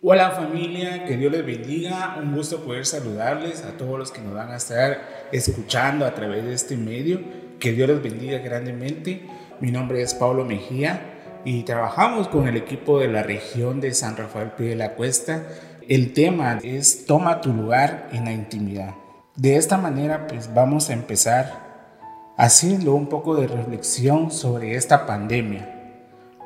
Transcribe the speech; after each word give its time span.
Hola 0.00 0.30
familia, 0.30 1.04
que 1.06 1.16
Dios 1.16 1.32
les 1.32 1.44
bendiga. 1.44 2.18
Un 2.22 2.32
gusto 2.32 2.60
poder 2.60 2.86
saludarles 2.86 3.64
a 3.64 3.76
todos 3.76 3.98
los 3.98 4.12
que 4.12 4.20
nos 4.20 4.32
van 4.32 4.52
a 4.52 4.56
estar 4.58 5.26
escuchando 5.32 6.06
a 6.06 6.14
través 6.14 6.44
de 6.44 6.54
este 6.54 6.76
medio. 6.76 7.20
Que 7.58 7.72
Dios 7.72 7.88
les 7.88 8.00
bendiga 8.00 8.38
grandemente. 8.38 9.26
Mi 9.58 9.72
nombre 9.72 10.00
es 10.00 10.14
Pablo 10.14 10.44
Mejía 10.44 11.40
y 11.44 11.64
trabajamos 11.64 12.28
con 12.28 12.46
el 12.46 12.56
equipo 12.56 13.00
de 13.00 13.08
la 13.08 13.24
región 13.24 13.80
de 13.80 13.92
San 13.92 14.16
Rafael 14.16 14.52
Pie 14.52 14.68
de 14.68 14.76
la 14.76 14.94
Cuesta. 14.94 15.42
El 15.88 16.12
tema 16.12 16.60
es 16.62 17.04
Toma 17.04 17.40
tu 17.40 17.52
lugar 17.52 18.08
en 18.12 18.26
la 18.26 18.32
intimidad. 18.32 18.94
De 19.34 19.56
esta 19.56 19.78
manera 19.78 20.28
pues 20.28 20.54
vamos 20.54 20.90
a 20.90 20.92
empezar 20.92 22.34
haciendo 22.36 22.94
un 22.94 23.08
poco 23.08 23.34
de 23.34 23.48
reflexión 23.48 24.30
sobre 24.30 24.76
esta 24.76 25.06
pandemia. 25.06 25.98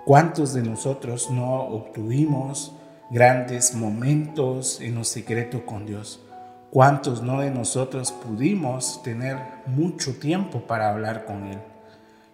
¿Cuántos 0.07 0.55
de 0.55 0.63
nosotros 0.63 1.31
no 1.31 1.61
obtuvimos 1.61 2.79
grandes 3.13 3.75
momentos 3.75 4.81
en 4.81 4.95
lo 4.95 5.05
secreto 5.05 5.67
con 5.67 5.85
Dios. 5.85 6.19
¿Cuántos 6.71 7.23
no 7.23 7.41
de 7.43 7.51
nosotros 7.51 8.11
pudimos 8.11 9.03
tener 9.03 9.37
mucho 9.67 10.15
tiempo 10.19 10.63
para 10.63 10.89
hablar 10.89 11.27
con 11.27 11.47
Él? 11.47 11.59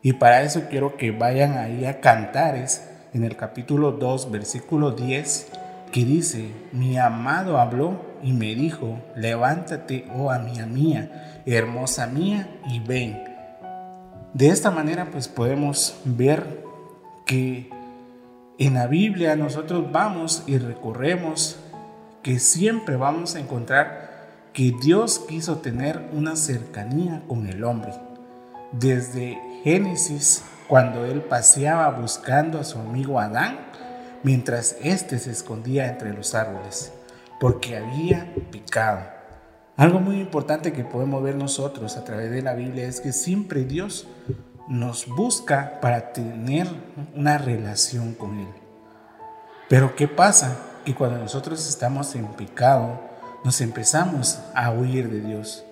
Y 0.02 0.12
para 0.12 0.42
eso 0.42 0.66
quiero 0.70 0.96
que 0.96 1.10
vayan 1.10 1.58
ahí 1.58 1.84
a 1.84 2.00
Cantares 2.00 2.88
en 3.12 3.24
el 3.24 3.36
capítulo 3.36 3.90
2, 3.90 4.30
versículo 4.30 4.92
10, 4.92 5.48
que 5.90 6.04
dice, 6.04 6.52
mi 6.72 6.96
amado 6.96 7.58
habló 7.58 8.00
y 8.22 8.32
me 8.32 8.54
dijo, 8.54 9.00
levántate, 9.16 10.06
oh 10.16 10.30
amiga 10.30 10.66
mía, 10.66 11.42
hermosa 11.44 12.06
mía, 12.06 12.60
y 12.70 12.78
ven. 12.78 13.24
De 14.32 14.48
esta 14.50 14.70
manera 14.70 15.08
pues 15.10 15.26
podemos 15.26 15.98
ver 16.04 16.62
que 17.26 17.68
en 18.58 18.74
la 18.74 18.88
Biblia 18.88 19.36
nosotros 19.36 19.90
vamos 19.92 20.42
y 20.46 20.58
recorremos 20.58 21.56
que 22.22 22.40
siempre 22.40 22.96
vamos 22.96 23.36
a 23.36 23.40
encontrar 23.40 24.08
que 24.52 24.74
Dios 24.82 25.20
quiso 25.28 25.58
tener 25.58 26.08
una 26.12 26.34
cercanía 26.34 27.22
con 27.28 27.46
el 27.46 27.62
hombre. 27.62 27.92
Desde 28.72 29.38
Génesis, 29.62 30.42
cuando 30.66 31.04
él 31.04 31.22
paseaba 31.22 31.88
buscando 31.90 32.58
a 32.58 32.64
su 32.64 32.78
amigo 32.80 33.20
Adán, 33.20 33.60
mientras 34.24 34.76
éste 34.82 35.20
se 35.20 35.30
escondía 35.30 35.86
entre 35.86 36.12
los 36.12 36.34
árboles, 36.34 36.92
porque 37.38 37.76
había 37.76 38.34
pecado. 38.50 39.00
Algo 39.76 40.00
muy 40.00 40.20
importante 40.20 40.72
que 40.72 40.82
podemos 40.82 41.22
ver 41.22 41.36
nosotros 41.36 41.96
a 41.96 42.04
través 42.04 42.32
de 42.32 42.42
la 42.42 42.54
Biblia 42.54 42.88
es 42.88 43.00
que 43.00 43.12
siempre 43.12 43.64
Dios 43.64 44.08
nos 44.68 45.06
busca 45.06 45.78
para 45.80 46.12
tener 46.12 46.68
una 47.14 47.38
relación 47.38 48.14
con 48.14 48.38
Él. 48.38 48.48
Pero 49.68 49.96
¿qué 49.96 50.08
pasa? 50.08 50.56
Que 50.84 50.94
cuando 50.94 51.18
nosotros 51.18 51.68
estamos 51.68 52.14
en 52.14 52.26
pecado, 52.26 53.00
nos 53.44 53.60
empezamos 53.60 54.40
a 54.54 54.70
huir 54.70 55.10
de 55.10 55.20
Dios. 55.20 55.64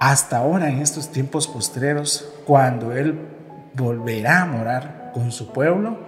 Hasta 0.00 0.38
ahora, 0.38 0.68
en 0.68 0.80
estos 0.80 1.10
tiempos 1.10 1.46
postreros, 1.46 2.28
cuando 2.46 2.92
Él 2.92 3.18
volverá 3.74 4.42
a 4.42 4.46
morar 4.46 5.10
con 5.14 5.32
su 5.32 5.52
pueblo, 5.52 5.98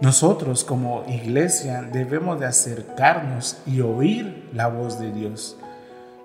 nosotros 0.00 0.64
como 0.64 1.04
iglesia 1.08 1.82
debemos 1.82 2.38
de 2.40 2.46
acercarnos 2.46 3.58
y 3.66 3.80
oír 3.80 4.48
la 4.52 4.68
voz 4.68 4.98
de 5.00 5.12
Dios. 5.12 5.56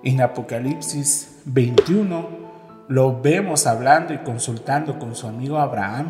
En 0.02 0.20
Apocalipsis 0.20 1.40
21 1.44 2.43
lo 2.88 3.20
vemos 3.20 3.66
hablando 3.66 4.12
y 4.12 4.18
consultando 4.18 4.98
con 4.98 5.14
su 5.14 5.26
amigo 5.26 5.58
Abraham, 5.58 6.08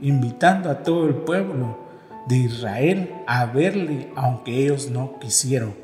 invitando 0.00 0.70
a 0.70 0.82
todo 0.82 1.06
el 1.06 1.14
pueblo 1.14 1.78
de 2.26 2.36
Israel 2.36 3.14
a 3.26 3.46
verle 3.46 4.10
aunque 4.16 4.64
ellos 4.64 4.90
no 4.90 5.18
quisieron, 5.18 5.74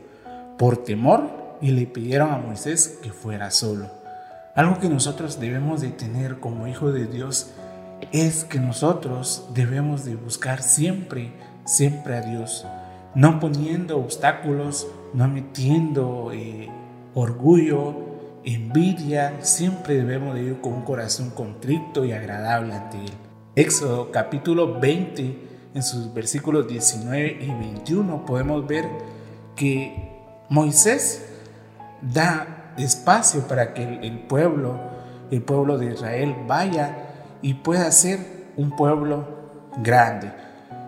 por 0.58 0.78
temor, 0.78 1.40
y 1.60 1.72
le 1.72 1.86
pidieron 1.86 2.32
a 2.32 2.38
Moisés 2.38 2.98
que 3.02 3.10
fuera 3.10 3.50
solo. 3.50 3.86
Algo 4.54 4.78
que 4.78 4.88
nosotros 4.88 5.38
debemos 5.38 5.80
de 5.80 5.90
tener 5.90 6.40
como 6.40 6.66
hijo 6.66 6.90
de 6.90 7.06
Dios 7.06 7.52
es 8.12 8.44
que 8.44 8.58
nosotros 8.58 9.46
debemos 9.54 10.04
de 10.04 10.16
buscar 10.16 10.62
siempre, 10.62 11.32
siempre 11.64 12.16
a 12.16 12.22
Dios, 12.22 12.66
no 13.14 13.40
poniendo 13.40 13.98
obstáculos, 13.98 14.86
no 15.12 15.28
metiendo 15.28 16.30
eh, 16.32 16.68
orgullo, 17.14 18.09
envidia, 18.44 19.38
siempre 19.40 19.94
debemos 19.94 20.34
de 20.34 20.42
ir 20.42 20.60
con 20.60 20.72
un 20.72 20.82
corazón 20.82 21.30
contrito 21.30 22.04
y 22.04 22.12
agradable 22.12 22.74
ante 22.74 22.98
Él. 22.98 23.12
Éxodo 23.56 24.10
capítulo 24.10 24.78
20, 24.78 25.48
en 25.74 25.82
sus 25.82 26.12
versículos 26.12 26.66
19 26.68 27.38
y 27.40 27.48
21, 27.48 28.24
podemos 28.24 28.66
ver 28.66 28.84
que 29.56 30.10
Moisés 30.48 31.26
da 32.00 32.72
espacio 32.76 33.46
para 33.46 33.74
que 33.74 33.82
el, 33.82 34.20
pueblo, 34.20 34.78
el 35.30 35.42
pueblo 35.42 35.78
de 35.78 35.92
Israel 35.92 36.34
vaya 36.46 36.96
y 37.42 37.54
pueda 37.54 37.90
ser 37.92 38.18
un 38.56 38.74
pueblo 38.74 39.26
grande. 39.82 40.32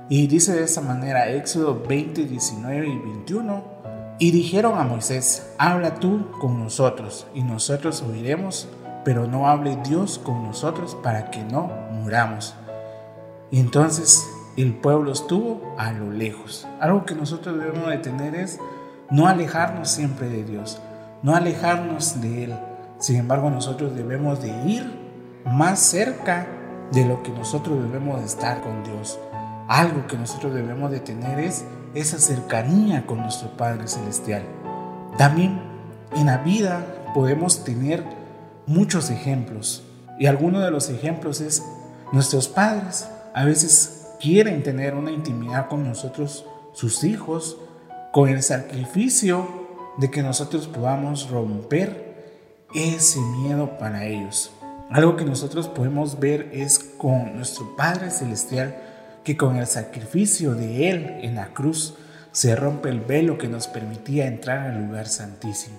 Y 0.09 0.27
dice 0.27 0.55
de 0.55 0.65
esta 0.65 0.81
manera 0.81 1.31
Éxodo 1.31 1.83
20, 1.87 2.25
19 2.25 2.87
y 2.87 2.99
21, 2.99 3.65
y 4.19 4.31
dijeron 4.31 4.79
a 4.79 4.85
Moisés, 4.85 5.53
habla 5.59 5.95
tú 5.97 6.31
con 6.41 6.63
nosotros, 6.63 7.27
y 7.35 7.43
nosotros 7.43 8.03
oiremos, 8.03 8.69
pero 9.05 9.27
no 9.27 9.49
hable 9.49 9.77
Dios 9.85 10.21
con 10.23 10.45
nosotros 10.45 10.97
para 11.03 11.31
que 11.31 11.43
no 11.43 11.71
muramos. 11.91 12.55
Y 13.51 13.59
entonces 13.59 14.25
el 14.57 14.75
pueblo 14.75 15.13
estuvo 15.13 15.75
a 15.79 15.93
lo 15.93 16.11
lejos. 16.11 16.67
Algo 16.81 17.05
que 17.05 17.15
nosotros 17.15 17.59
debemos 17.59 17.89
de 17.89 17.99
tener 17.99 18.35
es 18.35 18.59
no 19.11 19.27
alejarnos 19.27 19.91
siempre 19.91 20.29
de 20.29 20.45
Dios, 20.45 20.81
no 21.23 21.35
alejarnos 21.35 22.21
de 22.21 22.45
Él. 22.45 22.55
Sin 22.99 23.17
embargo, 23.17 23.51
nosotros 23.51 23.95
debemos 23.95 24.41
de 24.41 24.49
ir 24.67 25.03
más 25.45 25.81
cerca 25.81 26.47
de 26.93 27.05
lo 27.05 27.23
que 27.23 27.31
nosotros 27.31 27.83
debemos 27.83 28.21
de 28.21 28.27
estar 28.27 28.61
con 28.61 28.85
Dios. 28.85 29.19
Algo 29.69 30.07
que 30.07 30.17
nosotros 30.17 30.55
debemos 30.55 30.91
de 30.91 31.01
tener 31.01 31.41
es 31.41 31.65
esa 31.95 32.19
cercanía 32.19 33.07
con 33.07 33.19
nuestro 33.19 33.49
Padre 33.57 33.89
Celestial. 33.89 34.43
También 35.19 35.61
en 36.17 36.27
la 36.27 36.39
vida 36.39 36.85
podemos 37.15 37.65
tener 37.65 38.05
muchos 38.67 39.11
ejemplos 39.11 39.85
y 40.19 40.27
alguno 40.27 40.61
de 40.61 40.71
los 40.71 40.89
ejemplos 40.89 41.41
es 41.41 41.63
nuestros 42.13 42.49
padres. 42.49 43.09
A 43.35 43.45
veces 43.45 44.09
quieren 44.21 44.63
tener 44.63 44.95
una 44.95 45.11
intimidad 45.11 45.69
con 45.69 45.87
nosotros, 45.87 46.47
sus 46.73 47.05
hijos, 47.05 47.57
con 48.13 48.29
el 48.29 48.43
sacrificio 48.43 49.49
de 49.99 50.11
que 50.11 50.23
nosotros 50.23 50.67
podamos 50.69 51.29
romper 51.31 52.13
ese 52.75 53.21
miedo 53.21 53.79
para 53.79 54.07
ellos. 54.07 54.53
Algo 54.91 55.17
que 55.17 55.25
nosotros 55.25 55.69
podemos 55.69 56.21
ver 56.21 56.51
es 56.53 56.79
con 56.79 57.37
nuestro 57.37 57.77
Padre 57.77 58.11
Celestial 58.11 58.77
que 59.25 59.37
con 59.37 59.57
el 59.57 59.67
sacrificio 59.67 60.55
de 60.55 60.91
Él 60.91 61.19
en 61.23 61.37
la 61.37 61.49
cruz 61.49 61.95
se 62.33 62.57
rompe 62.57 62.89
el 62.89 63.01
velo 63.01 63.39
que 63.39 63.49
nos 63.49 63.69
permitía 63.69 64.27
entrar 64.27 64.71
al 64.71 64.87
lugar 64.87 65.07
santísimo. 65.07 65.79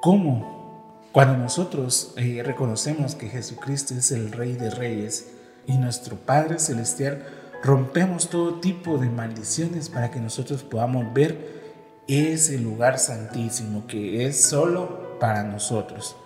¿Cómo? 0.00 1.04
Cuando 1.12 1.36
nosotros 1.36 2.14
eh, 2.16 2.42
reconocemos 2.44 3.14
que 3.14 3.28
Jesucristo 3.28 3.94
es 3.94 4.12
el 4.12 4.32
Rey 4.32 4.54
de 4.54 4.70
Reyes 4.70 5.28
y 5.66 5.76
nuestro 5.76 6.16
Padre 6.16 6.58
Celestial, 6.58 7.26
rompemos 7.62 8.30
todo 8.30 8.60
tipo 8.60 8.96
de 8.96 9.10
maldiciones 9.10 9.88
para 9.88 10.10
que 10.10 10.20
nosotros 10.20 10.62
podamos 10.62 11.12
ver 11.12 11.60
ese 12.08 12.58
lugar 12.58 12.98
santísimo 12.98 13.86
que 13.86 14.26
es 14.26 14.42
solo 14.42 15.18
para 15.20 15.42
nosotros. 15.42 16.16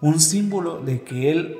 Un 0.00 0.20
símbolo 0.20 0.80
de 0.80 1.02
que 1.02 1.30
Él, 1.30 1.58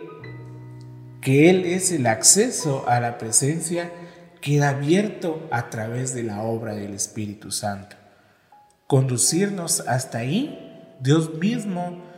que 1.21 1.51
Él 1.51 1.65
es 1.67 1.93
el 1.93 2.07
acceso 2.07 2.85
a 2.89 2.99
la 2.99 3.19
presencia 3.19 3.93
queda 4.41 4.71
abierto 4.71 5.47
a 5.51 5.71
través 5.71 6.15
de 6.15 6.23
la 6.23 6.43
obra 6.43 6.75
del 6.75 6.95
Espíritu 6.95 7.51
Santo. 7.51 7.97
Conducirnos 8.87 9.81
hasta 9.81 10.19
ahí, 10.19 10.97
Dios 11.01 11.35
mismo 11.35 12.11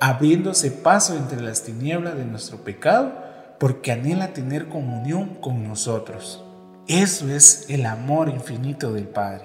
abriéndose 0.00 0.70
paso 0.70 1.14
entre 1.16 1.40
las 1.42 1.62
tinieblas 1.62 2.16
de 2.16 2.24
nuestro 2.24 2.64
pecado, 2.64 3.12
porque 3.58 3.92
anhela 3.92 4.32
tener 4.32 4.68
comunión 4.68 5.36
con 5.40 5.68
nosotros. 5.68 6.42
Eso 6.88 7.28
es 7.28 7.66
el 7.68 7.84
amor 7.84 8.30
infinito 8.30 8.92
del 8.94 9.06
Padre. 9.06 9.44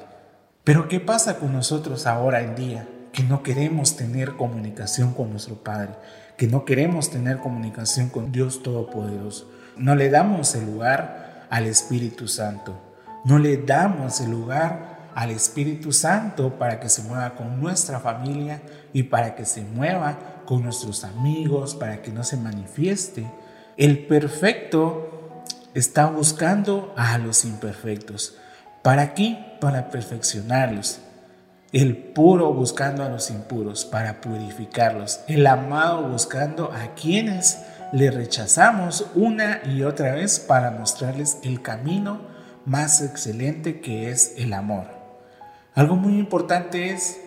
Pero 0.63 0.87
¿qué 0.87 1.01
pasa 1.01 1.37
con 1.37 1.51
nosotros 1.51 2.07
ahora 2.07 2.41
en 2.41 2.55
día? 2.55 2.87
Que 3.11 3.23
no 3.23 3.43
queremos 3.43 3.97
tener 3.97 4.37
comunicación 4.37 5.13
con 5.13 5.29
nuestro 5.29 5.55
Padre, 5.55 5.91
que 6.37 6.47
no 6.47 6.63
queremos 6.63 7.11
tener 7.11 7.37
comunicación 7.37 8.09
con 8.09 8.31
Dios 8.31 8.63
Todopoderoso. 8.63 9.51
No 9.77 9.95
le 9.95 10.09
damos 10.09 10.55
el 10.55 10.65
lugar 10.65 11.34
al 11.49 11.65
Espíritu 11.65 12.27
Santo. 12.27 12.79
No 13.23 13.39
le 13.39 13.57
damos 13.57 14.21
el 14.21 14.31
lugar 14.31 15.09
al 15.15 15.31
Espíritu 15.31 15.91
Santo 15.93 16.59
para 16.59 16.79
que 16.79 16.89
se 16.89 17.01
mueva 17.03 17.35
con 17.35 17.59
nuestra 17.61 17.99
familia 17.99 18.61
y 18.93 19.03
para 19.03 19.33
que 19.33 19.45
se 19.45 19.61
mueva 19.61 20.17
con 20.45 20.61
nuestros 20.63 21.03
amigos, 21.03 21.73
para 21.73 22.01
que 22.01 22.11
no 22.11 22.23
se 22.23 22.37
manifieste. 22.37 23.25
El 23.77 24.05
perfecto 24.05 25.43
está 25.73 26.07
buscando 26.07 26.93
a 26.97 27.17
los 27.17 27.45
imperfectos. 27.45 28.35
¿Para 28.83 29.13
qué? 29.13 29.57
Para 29.59 29.89
perfeccionarlos. 29.89 30.99
El 31.71 31.97
puro 31.97 32.53
buscando 32.53 33.03
a 33.03 33.09
los 33.09 33.31
impuros 33.31 33.83
para 33.83 34.21
purificarlos. 34.21 35.21
El 35.27 35.47
amado 35.47 36.07
buscando 36.07 36.71
a 36.71 36.93
quienes 36.93 37.59
le 37.95 38.11
rechazamos 38.11 39.05
una 39.15 39.61
y 39.63 39.83
otra 39.83 40.15
vez 40.15 40.41
para 40.41 40.69
mostrarles 40.69 41.37
el 41.43 41.61
camino 41.61 42.19
más 42.65 43.01
excelente 43.01 43.79
que 43.79 44.11
es 44.11 44.33
el 44.35 44.51
amor. 44.51 44.87
Algo 45.73 45.95
muy 45.95 46.19
importante 46.19 46.91
es 46.91 47.21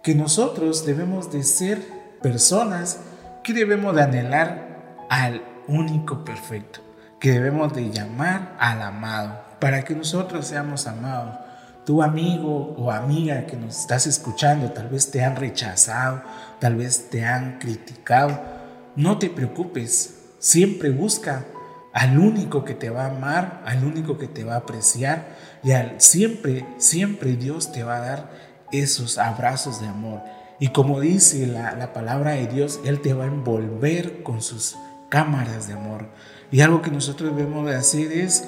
que 0.00 0.14
nosotros 0.14 0.86
debemos 0.86 1.32
de 1.32 1.42
ser 1.42 1.82
personas 2.22 3.00
que 3.42 3.52
debemos 3.52 3.96
de 3.96 4.02
anhelar 4.02 5.06
al 5.10 5.42
único 5.66 6.24
perfecto, 6.24 6.78
que 7.18 7.32
debemos 7.32 7.72
de 7.74 7.90
llamar 7.90 8.54
al 8.60 8.80
amado, 8.80 9.40
para 9.58 9.82
que 9.82 9.96
nosotros 9.96 10.46
seamos 10.46 10.86
amados. 10.86 11.36
Tu 11.84 12.00
amigo 12.00 12.76
o 12.78 12.92
amiga 12.92 13.44
que 13.46 13.56
nos 13.56 13.76
estás 13.76 14.06
escuchando, 14.06 14.70
tal 14.70 14.88
vez 14.88 15.10
te 15.10 15.24
han 15.24 15.34
rechazado, 15.34 16.22
tal 16.60 16.76
vez 16.76 17.10
te 17.10 17.24
han 17.24 17.58
criticado. 17.58 18.51
No 18.94 19.18
te 19.18 19.30
preocupes, 19.30 20.34
siempre 20.38 20.90
busca 20.90 21.46
al 21.94 22.18
único 22.18 22.64
que 22.64 22.74
te 22.74 22.90
va 22.90 23.04
a 23.06 23.10
amar, 23.10 23.62
al 23.64 23.84
único 23.84 24.18
que 24.18 24.28
te 24.28 24.44
va 24.44 24.54
a 24.54 24.58
apreciar 24.58 25.36
y 25.62 25.72
al 25.72 26.00
siempre, 26.00 26.66
siempre 26.78 27.36
Dios 27.36 27.72
te 27.72 27.84
va 27.84 27.96
a 27.96 28.00
dar 28.00 28.30
esos 28.70 29.18
abrazos 29.18 29.80
de 29.80 29.88
amor. 29.88 30.22
Y 30.58 30.68
como 30.68 31.00
dice 31.00 31.46
la, 31.46 31.74
la 31.74 31.92
palabra 31.92 32.32
de 32.32 32.46
Dios, 32.46 32.80
Él 32.84 33.00
te 33.00 33.14
va 33.14 33.24
a 33.24 33.28
envolver 33.28 34.22
con 34.22 34.42
sus 34.42 34.76
cámaras 35.08 35.68
de 35.68 35.74
amor. 35.74 36.08
Y 36.50 36.60
algo 36.60 36.82
que 36.82 36.90
nosotros 36.90 37.34
debemos 37.34 37.66
de 37.66 37.76
hacer 37.76 38.12
es 38.12 38.46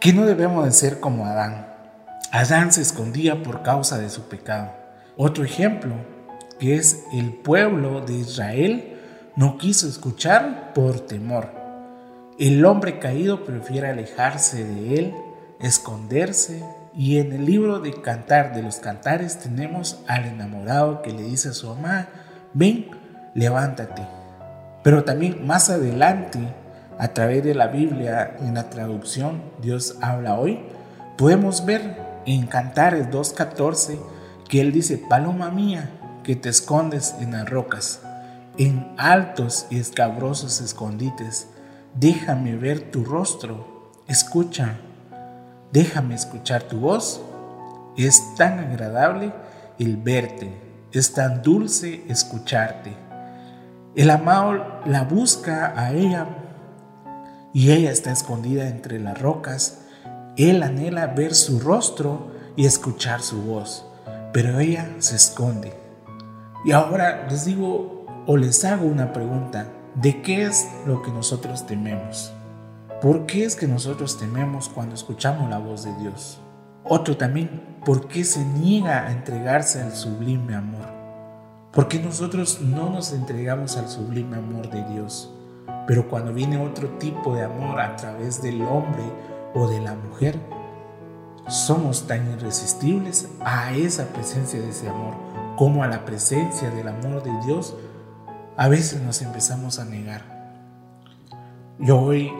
que 0.00 0.12
no 0.12 0.24
debemos 0.24 0.64
de 0.64 0.72
ser 0.72 1.00
como 1.00 1.26
Adán. 1.26 1.66
Adán 2.30 2.72
se 2.72 2.82
escondía 2.82 3.42
por 3.42 3.62
causa 3.62 3.98
de 3.98 4.10
su 4.10 4.22
pecado. 4.28 4.72
Otro 5.16 5.44
ejemplo, 5.44 5.94
que 6.58 6.76
es 6.76 7.04
el 7.12 7.32
pueblo 7.32 8.00
de 8.00 8.14
Israel, 8.14 8.93
no 9.36 9.58
quiso 9.58 9.88
escuchar 9.88 10.72
por 10.74 11.00
temor. 11.00 11.50
El 12.38 12.64
hombre 12.64 12.98
caído 12.98 13.44
prefiere 13.44 13.88
alejarse 13.88 14.64
de 14.64 14.98
él, 14.98 15.14
esconderse, 15.60 16.64
y 16.96 17.18
en 17.18 17.32
el 17.32 17.44
libro 17.44 17.80
de 17.80 17.92
Cantar 18.00 18.54
de 18.54 18.62
los 18.62 18.76
Cantares 18.76 19.38
tenemos 19.40 19.98
al 20.06 20.26
enamorado 20.26 21.02
que 21.02 21.12
le 21.12 21.22
dice 21.22 21.48
a 21.48 21.52
su 21.52 21.68
mamá, 21.68 22.08
ven, 22.52 22.86
levántate. 23.34 24.02
Pero 24.84 25.02
también 25.02 25.44
más 25.44 25.70
adelante, 25.70 26.38
a 26.98 27.08
través 27.08 27.42
de 27.42 27.54
la 27.54 27.66
Biblia, 27.66 28.36
en 28.40 28.54
la 28.54 28.70
traducción 28.70 29.42
Dios 29.60 29.96
habla 30.00 30.38
hoy, 30.38 30.60
podemos 31.18 31.64
ver 31.66 31.96
en 32.26 32.46
Cantares 32.46 33.08
2.14 33.10 33.98
que 34.48 34.60
Él 34.60 34.70
dice, 34.70 34.98
paloma 34.98 35.50
mía, 35.50 35.90
que 36.22 36.36
te 36.36 36.48
escondes 36.48 37.16
en 37.20 37.32
las 37.32 37.48
rocas, 37.48 38.00
en 38.58 38.94
altos 38.98 39.66
y 39.70 39.78
escabrosos 39.78 40.60
escondites, 40.60 41.48
déjame 41.94 42.56
ver 42.56 42.90
tu 42.90 43.04
rostro, 43.04 43.92
escucha, 44.06 44.76
déjame 45.72 46.14
escuchar 46.14 46.62
tu 46.64 46.78
voz. 46.78 47.20
Es 47.96 48.34
tan 48.36 48.58
agradable 48.58 49.32
el 49.78 49.96
verte, 49.96 50.52
es 50.92 51.12
tan 51.12 51.42
dulce 51.42 52.04
escucharte. 52.08 52.96
El 53.94 54.10
amado 54.10 54.80
la 54.86 55.04
busca 55.04 55.72
a 55.76 55.92
ella 55.92 56.26
y 57.52 57.70
ella 57.70 57.92
está 57.92 58.10
escondida 58.10 58.68
entre 58.68 58.98
las 58.98 59.20
rocas. 59.20 59.82
Él 60.36 60.64
anhela 60.64 61.06
ver 61.06 61.34
su 61.34 61.60
rostro 61.60 62.32
y 62.56 62.66
escuchar 62.66 63.22
su 63.22 63.42
voz, 63.42 63.86
pero 64.32 64.58
ella 64.58 64.88
se 64.98 65.14
esconde. 65.14 65.72
Y 66.64 66.72
ahora 66.72 67.26
les 67.30 67.44
digo 67.44 68.03
o 68.26 68.36
les 68.36 68.64
hago 68.64 68.86
una 68.86 69.12
pregunta, 69.12 69.68
¿de 69.94 70.22
qué 70.22 70.44
es 70.44 70.68
lo 70.86 71.02
que 71.02 71.10
nosotros 71.10 71.66
tememos? 71.66 72.32
¿Por 73.02 73.26
qué 73.26 73.44
es 73.44 73.54
que 73.54 73.66
nosotros 73.68 74.18
tememos 74.18 74.68
cuando 74.68 74.94
escuchamos 74.94 75.50
la 75.50 75.58
voz 75.58 75.84
de 75.84 75.94
Dios? 75.96 76.40
Otro 76.84 77.16
también, 77.16 77.78
¿por 77.84 78.08
qué 78.08 78.24
se 78.24 78.44
niega 78.44 79.06
a 79.06 79.12
entregarse 79.12 79.82
al 79.82 79.92
sublime 79.92 80.54
amor? 80.54 80.86
Porque 81.72 81.98
nosotros 81.98 82.60
no 82.60 82.88
nos 82.88 83.12
entregamos 83.12 83.76
al 83.76 83.88
sublime 83.88 84.36
amor 84.36 84.70
de 84.70 84.84
Dios. 84.84 85.30
Pero 85.86 86.08
cuando 86.08 86.32
viene 86.32 86.56
otro 86.56 86.88
tipo 86.98 87.34
de 87.34 87.44
amor 87.44 87.80
a 87.80 87.96
través 87.96 88.40
del 88.42 88.62
hombre 88.62 89.02
o 89.54 89.68
de 89.68 89.80
la 89.80 89.94
mujer, 89.94 90.38
somos 91.48 92.06
tan 92.06 92.30
irresistibles 92.32 93.28
a 93.40 93.74
esa 93.74 94.06
presencia 94.08 94.60
de 94.60 94.70
ese 94.70 94.88
amor 94.88 95.14
como 95.56 95.82
a 95.84 95.88
la 95.88 96.04
presencia 96.04 96.70
del 96.70 96.88
amor 96.88 97.22
de 97.22 97.32
Dios, 97.44 97.76
a 98.56 98.68
veces 98.68 99.00
nos 99.02 99.22
empezamos 99.22 99.78
a 99.78 99.84
negar. 99.84 100.22
Yo 101.78 102.00
hoy 102.00 102.32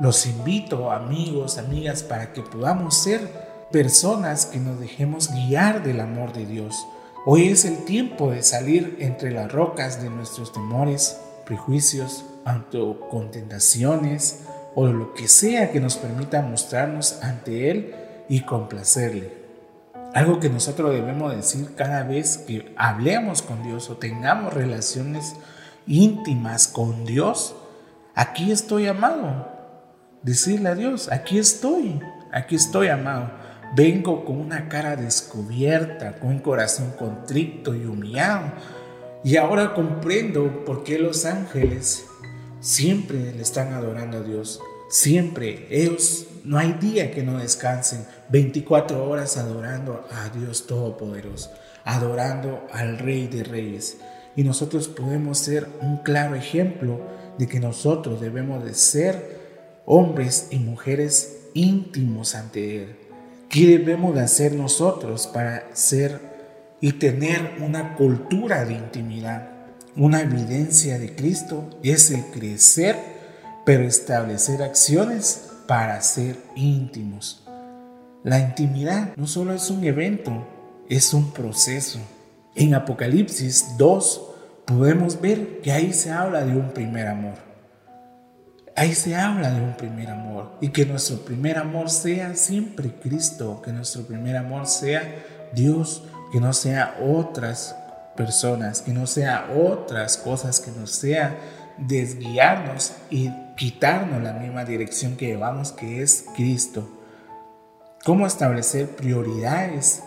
los 0.00 0.26
invito, 0.26 0.90
amigos, 0.90 1.58
amigas, 1.58 2.02
para 2.02 2.32
que 2.32 2.42
podamos 2.42 2.96
ser 3.02 3.68
personas 3.70 4.46
que 4.46 4.58
nos 4.58 4.80
dejemos 4.80 5.32
guiar 5.32 5.82
del 5.82 6.00
amor 6.00 6.32
de 6.32 6.46
Dios 6.46 6.86
Hoy 7.26 7.48
es 7.48 7.66
el 7.66 7.84
tiempo 7.84 8.30
de 8.30 8.42
salir 8.42 8.96
entre 8.98 9.30
las 9.30 9.52
rocas 9.52 10.02
de 10.02 10.08
nuestros 10.08 10.54
temores, 10.54 11.20
prejuicios, 11.44 12.24
autocontentaciones 12.46 14.44
o 14.74 14.86
lo 14.86 15.12
que 15.12 15.28
sea 15.28 15.70
que 15.70 15.80
nos 15.80 15.98
permita 15.98 16.40
mostrarnos 16.40 17.22
ante 17.22 17.70
Él 17.70 17.94
y 18.30 18.40
complacerle. 18.40 19.34
Algo 20.14 20.40
que 20.40 20.48
nosotros 20.48 20.94
debemos 20.94 21.36
decir 21.36 21.74
cada 21.76 22.04
vez 22.04 22.38
que 22.38 22.72
hablemos 22.78 23.42
con 23.42 23.62
Dios 23.64 23.90
o 23.90 23.98
tengamos 23.98 24.54
relaciones 24.54 25.34
íntimas 25.90 26.68
con 26.68 27.04
Dios, 27.04 27.54
aquí 28.14 28.52
estoy 28.52 28.86
amado. 28.86 29.48
Decirle 30.22 30.68
a 30.68 30.74
Dios, 30.74 31.10
aquí 31.10 31.38
estoy, 31.38 32.00
aquí 32.32 32.54
estoy 32.54 32.88
amado. 32.88 33.30
Vengo 33.74 34.24
con 34.24 34.40
una 34.40 34.68
cara 34.68 34.96
descubierta, 34.96 36.18
con 36.18 36.30
un 36.30 36.38
corazón 36.38 36.92
contrito 36.98 37.74
y 37.74 37.84
humillado. 37.84 38.52
Y 39.24 39.36
ahora 39.36 39.74
comprendo 39.74 40.64
por 40.64 40.84
qué 40.84 40.98
los 40.98 41.24
ángeles 41.24 42.06
siempre 42.60 43.32
le 43.32 43.42
están 43.42 43.72
adorando 43.72 44.18
a 44.18 44.22
Dios. 44.22 44.60
Siempre. 44.90 45.66
Ellos 45.70 46.26
no 46.44 46.58
hay 46.58 46.72
día 46.74 47.10
que 47.10 47.22
no 47.22 47.38
descansen. 47.38 48.06
24 48.28 49.08
horas 49.08 49.36
adorando 49.36 50.06
a 50.10 50.28
Dios 50.30 50.66
Todopoderoso. 50.66 51.52
Adorando 51.84 52.66
al 52.72 52.98
Rey 52.98 53.26
de 53.28 53.44
Reyes. 53.44 53.98
Y 54.36 54.44
nosotros 54.44 54.88
podemos 54.88 55.38
ser 55.38 55.66
un 55.80 55.98
claro 55.98 56.34
ejemplo 56.34 57.00
de 57.38 57.48
que 57.48 57.60
nosotros 57.60 58.20
debemos 58.20 58.64
de 58.64 58.74
ser 58.74 59.40
hombres 59.86 60.48
y 60.50 60.58
mujeres 60.58 61.48
íntimos 61.54 62.34
ante 62.34 62.82
Él 62.82 63.00
¿Qué 63.50 63.66
debemos 63.66 64.14
de 64.14 64.20
hacer 64.20 64.52
nosotros 64.52 65.26
para 65.26 65.74
ser 65.74 66.20
y 66.80 66.92
tener 66.92 67.56
una 67.60 67.96
cultura 67.96 68.64
de 68.64 68.74
intimidad? 68.74 69.48
Una 69.96 70.20
evidencia 70.20 71.00
de 71.00 71.16
Cristo 71.16 71.68
es 71.82 72.12
el 72.12 72.26
crecer, 72.26 72.94
pero 73.66 73.82
establecer 73.82 74.62
acciones 74.62 75.48
para 75.66 76.00
ser 76.00 76.36
íntimos. 76.54 77.42
La 78.22 78.38
intimidad 78.38 79.16
no 79.16 79.26
solo 79.26 79.52
es 79.52 79.68
un 79.68 79.82
evento, 79.82 80.46
es 80.88 81.12
un 81.12 81.32
proceso. 81.32 81.98
En 82.54 82.74
Apocalipsis 82.74 83.76
2 83.78 84.22
podemos 84.66 85.20
ver 85.20 85.60
que 85.60 85.70
ahí 85.70 85.92
se 85.92 86.10
habla 86.10 86.44
de 86.44 86.52
un 86.52 86.70
primer 86.70 87.06
amor. 87.06 87.34
Ahí 88.74 88.94
se 88.94 89.14
habla 89.14 89.50
de 89.52 89.60
un 89.60 89.76
primer 89.76 90.10
amor 90.10 90.52
y 90.60 90.70
que 90.70 90.84
nuestro 90.84 91.18
primer 91.24 91.58
amor 91.58 91.90
sea 91.90 92.34
siempre 92.34 92.92
Cristo, 93.00 93.62
que 93.62 93.72
nuestro 93.72 94.02
primer 94.02 94.36
amor 94.36 94.66
sea 94.66 95.02
Dios, 95.52 96.04
que 96.32 96.40
no 96.40 96.52
sea 96.52 96.96
otras 97.00 97.76
personas, 98.16 98.82
que 98.82 98.92
no 98.92 99.06
sea 99.06 99.50
otras 99.56 100.16
cosas, 100.16 100.60
que 100.60 100.72
no 100.72 100.86
sea 100.86 101.36
desguiarnos 101.78 102.94
y 103.10 103.30
quitarnos 103.56 104.22
la 104.22 104.32
misma 104.32 104.64
dirección 104.64 105.16
que 105.16 105.26
llevamos, 105.26 105.72
que 105.72 106.02
es 106.02 106.24
Cristo. 106.34 106.88
¿Cómo 108.04 108.26
establecer 108.26 108.88
prioridades 108.96 110.02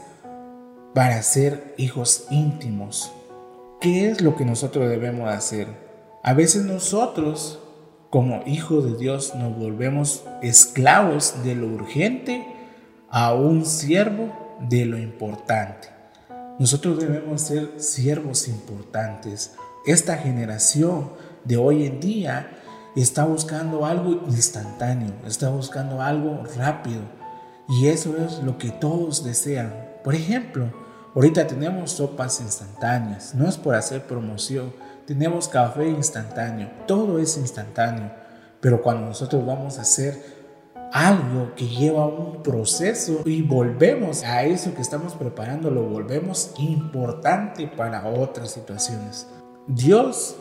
para 0.94 1.22
ser 1.24 1.74
hijos 1.78 2.28
íntimos? 2.30 3.12
¿Qué 3.82 4.10
es 4.10 4.22
lo 4.22 4.36
que 4.36 4.46
nosotros 4.46 4.90
debemos 4.90 5.30
hacer? 5.30 5.68
A 6.24 6.34
veces 6.34 6.64
nosotros 6.66 7.60
como 8.10 8.44
hijos 8.46 8.86
de 8.86 8.96
Dios 8.96 9.34
nos 9.36 9.58
volvemos 9.58 10.24
esclavos 10.42 11.44
de 11.44 11.56
lo 11.56 11.68
urgente 11.68 12.46
a 13.10 13.34
un 13.34 13.66
siervo 13.66 14.58
de 14.70 14.86
lo 14.86 14.98
importante. 14.98 15.90
Nosotros 16.60 17.00
debemos 17.00 17.42
ser 17.42 17.74
siervos 17.78 18.48
importantes. 18.48 19.56
Esta 19.88 20.18
generación 20.18 21.10
de 21.44 21.58
hoy 21.58 21.88
en 21.88 22.00
día 22.00 22.52
está 22.96 23.26
buscando 23.26 23.86
algo 23.86 24.22
instantáneo, 24.28 25.12
está 25.26 25.50
buscando 25.50 26.02
algo 26.02 26.44
rápido. 26.56 27.02
Y 27.68 27.88
eso 27.88 28.16
es 28.18 28.40
lo 28.44 28.60
que 28.60 28.70
todos 28.70 29.24
desean. 29.24 29.74
Por 30.04 30.14
ejemplo, 30.14 30.83
Ahorita 31.16 31.46
tenemos 31.46 31.92
sopas 31.92 32.42
instantáneas, 32.42 33.36
no 33.36 33.48
es 33.48 33.58
por 33.58 33.76
hacer 33.76 34.02
promoción, 34.08 34.74
tenemos 35.06 35.48
café 35.48 35.88
instantáneo, 35.88 36.72
todo 36.88 37.20
es 37.20 37.38
instantáneo, 37.38 38.12
pero 38.60 38.82
cuando 38.82 39.06
nosotros 39.06 39.46
vamos 39.46 39.78
a 39.78 39.82
hacer 39.82 40.44
algo 40.92 41.54
que 41.56 41.68
lleva 41.68 42.08
un 42.08 42.42
proceso 42.42 43.22
y 43.26 43.44
volvemos 43.44 44.24
a 44.24 44.44
eso 44.44 44.74
que 44.74 44.82
estamos 44.82 45.14
preparando, 45.14 45.70
lo 45.70 45.84
volvemos 45.84 46.52
importante 46.58 47.68
para 47.68 48.08
otras 48.08 48.52
situaciones. 48.52 49.28
Dios 49.68 50.36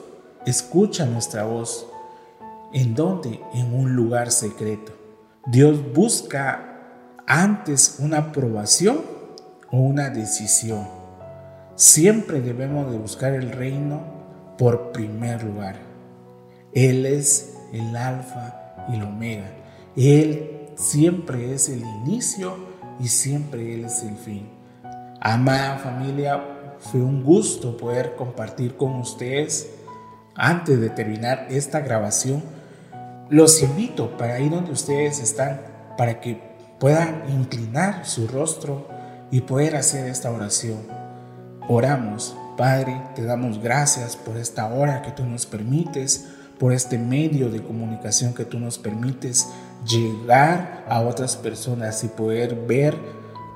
escucha 0.46 1.04
nuestra 1.04 1.44
voz. 1.44 1.86
¿En 2.72 2.94
dónde? 2.94 3.40
En 3.52 3.74
un 3.74 3.94
lugar 3.94 4.30
secreto. 4.30 4.92
Dios 5.46 5.92
busca 5.92 6.80
antes 7.26 7.96
una 7.98 8.18
aprobación 8.18 9.11
o 9.72 9.78
una 9.78 10.10
decisión. 10.10 10.86
Siempre 11.74 12.40
debemos 12.40 12.92
de 12.92 12.98
buscar 12.98 13.32
el 13.34 13.50
reino 13.50 14.02
por 14.58 14.92
primer 14.92 15.42
lugar. 15.42 15.76
Él 16.72 17.06
es 17.06 17.58
el 17.72 17.96
alfa 17.96 18.86
y 18.88 18.96
el 18.96 19.02
omega. 19.02 19.50
Él 19.96 20.68
siempre 20.76 21.52
es 21.54 21.68
el 21.68 21.80
inicio 21.80 22.56
y 23.00 23.08
siempre 23.08 23.74
Él 23.74 23.86
es 23.86 24.02
el 24.02 24.16
fin. 24.16 24.48
Amada 25.20 25.78
familia, 25.78 26.40
fue 26.78 27.00
un 27.00 27.22
gusto 27.22 27.76
poder 27.76 28.14
compartir 28.16 28.76
con 28.76 28.96
ustedes. 28.96 29.70
Antes 30.34 30.80
de 30.80 30.90
terminar 30.90 31.46
esta 31.50 31.80
grabación, 31.80 32.42
los 33.28 33.62
invito 33.62 34.16
para 34.16 34.40
ir 34.40 34.50
donde 34.50 34.72
ustedes 34.72 35.20
están, 35.20 35.60
para 35.96 36.20
que 36.20 36.40
puedan 36.78 37.24
inclinar 37.30 38.04
su 38.04 38.26
rostro 38.26 38.88
y 39.32 39.40
poder 39.40 39.74
hacer 39.74 40.06
esta 40.06 40.30
oración. 40.30 40.78
Oramos, 41.68 42.36
Padre, 42.56 43.02
te 43.16 43.24
damos 43.24 43.60
gracias 43.60 44.14
por 44.14 44.36
esta 44.36 44.66
hora 44.66 45.02
que 45.02 45.10
tú 45.10 45.24
nos 45.24 45.46
permites, 45.46 46.28
por 46.60 46.72
este 46.72 46.98
medio 46.98 47.50
de 47.50 47.62
comunicación 47.62 48.34
que 48.34 48.44
tú 48.44 48.60
nos 48.60 48.78
permites 48.78 49.48
llegar 49.88 50.84
a 50.88 51.00
otras 51.00 51.34
personas 51.34 52.04
y 52.04 52.08
poder 52.08 52.54
ver 52.66 52.94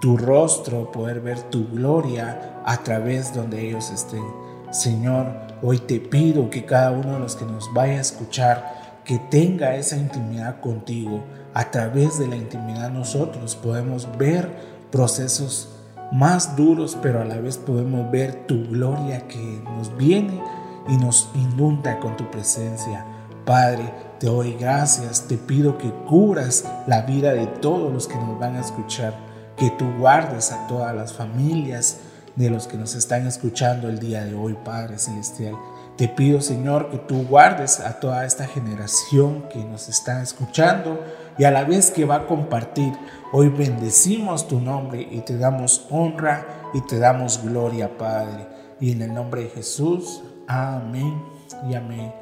tu 0.00 0.16
rostro, 0.16 0.90
poder 0.90 1.20
ver 1.20 1.40
tu 1.42 1.68
gloria 1.68 2.62
a 2.64 2.78
través 2.78 3.34
donde 3.34 3.68
ellos 3.68 3.90
estén. 3.90 4.24
Señor, 4.70 5.26
hoy 5.62 5.78
te 5.78 6.00
pido 6.00 6.48
que 6.48 6.64
cada 6.64 6.90
uno 6.90 7.14
de 7.14 7.20
los 7.20 7.36
que 7.36 7.44
nos 7.44 7.72
vaya 7.74 7.98
a 7.98 8.00
escuchar, 8.00 9.02
que 9.04 9.18
tenga 9.30 9.76
esa 9.76 9.96
intimidad 9.96 10.60
contigo. 10.60 11.22
A 11.54 11.70
través 11.70 12.18
de 12.18 12.26
la 12.28 12.36
intimidad 12.36 12.90
nosotros 12.90 13.56
podemos 13.56 14.08
ver 14.18 14.75
procesos 14.90 15.68
más 16.12 16.56
duros, 16.56 16.96
pero 17.02 17.20
a 17.20 17.24
la 17.24 17.38
vez 17.38 17.58
podemos 17.58 18.10
ver 18.10 18.46
tu 18.46 18.66
gloria 18.68 19.26
que 19.26 19.62
nos 19.76 19.96
viene 19.96 20.40
y 20.88 20.96
nos 20.96 21.28
inunda 21.34 21.98
con 21.98 22.16
tu 22.16 22.30
presencia. 22.30 23.04
Padre, 23.44 23.92
te 24.18 24.26
doy 24.26 24.54
gracias, 24.54 25.26
te 25.28 25.36
pido 25.36 25.78
que 25.78 25.90
cubras 26.08 26.64
la 26.86 27.02
vida 27.02 27.32
de 27.32 27.46
todos 27.46 27.92
los 27.92 28.08
que 28.08 28.16
nos 28.16 28.38
van 28.38 28.56
a 28.56 28.60
escuchar, 28.60 29.14
que 29.56 29.70
tú 29.70 29.86
guardes 29.98 30.52
a 30.52 30.66
todas 30.66 30.94
las 30.94 31.12
familias 31.12 31.98
de 32.34 32.50
los 32.50 32.66
que 32.66 32.76
nos 32.76 32.94
están 32.94 33.26
escuchando 33.26 33.88
el 33.88 33.98
día 33.98 34.24
de 34.24 34.34
hoy, 34.34 34.56
Padre 34.64 34.98
Celestial. 34.98 35.54
Te 35.96 36.08
pido, 36.08 36.40
Señor, 36.42 36.90
que 36.90 36.98
tú 36.98 37.26
guardes 37.26 37.80
a 37.80 37.98
toda 37.98 38.26
esta 38.26 38.46
generación 38.46 39.48
que 39.48 39.64
nos 39.64 39.88
está 39.88 40.22
escuchando 40.22 41.00
y 41.38 41.44
a 41.44 41.50
la 41.50 41.64
vez 41.64 41.90
que 41.90 42.04
va 42.04 42.16
a 42.16 42.26
compartir. 42.26 42.92
Hoy 43.32 43.48
bendecimos 43.48 44.48
tu 44.48 44.60
nombre 44.60 45.06
y 45.10 45.20
te 45.20 45.36
damos 45.36 45.86
honra 45.90 46.70
y 46.74 46.80
te 46.82 46.98
damos 46.98 47.42
gloria, 47.42 47.96
Padre. 47.96 48.46
Y 48.80 48.92
en 48.92 49.02
el 49.02 49.14
nombre 49.14 49.42
de 49.42 49.48
Jesús, 49.50 50.22
amén 50.46 51.22
y 51.68 51.74
amén. 51.74 52.12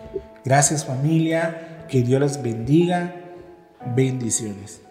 Gracias 0.45 0.85
familia, 0.85 1.87
que 1.89 2.03
Dios 2.03 2.21
les 2.21 2.43
bendiga. 2.43 3.15
Bendiciones. 3.95 4.84